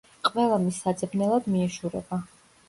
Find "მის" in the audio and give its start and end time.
0.63-0.79